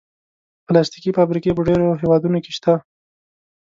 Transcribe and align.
پلاستيکي 0.67 1.11
فابریکې 1.17 1.51
په 1.55 1.61
ډېرو 1.67 1.87
هېوادونو 2.01 2.37
کې 2.43 2.51
شته. 2.57 2.73